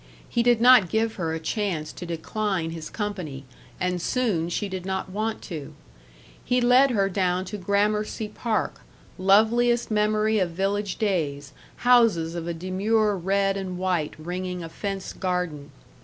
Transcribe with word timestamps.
He 0.27 0.41
did 0.41 0.59
not 0.59 0.89
give 0.89 1.13
her 1.17 1.31
a 1.31 1.39
chance 1.39 1.93
to 1.93 2.07
decline 2.07 2.71
his 2.71 2.89
company 2.89 3.45
and 3.79 4.01
soon 4.01 4.49
she 4.49 4.67
did 4.67 4.83
not 4.83 5.11
want 5.11 5.43
to. 5.43 5.75
He 6.43 6.59
led 6.59 6.89
her 6.89 7.07
down 7.07 7.45
to 7.45 7.57
Gramercy 7.59 8.27
Park, 8.27 8.81
loveliest 9.19 9.91
memory 9.91 10.39
of 10.39 10.49
village 10.49 10.95
days, 10.95 11.53
houses 11.85 12.33
of 12.33 12.47
a 12.47 12.53
demure 12.55 13.15
red 13.15 13.55
and 13.57 13.77
white 13.77 14.15
ringing 14.17 14.63
a 14.63 14.69
fenced 14.69 15.19
garden. 15.19 15.69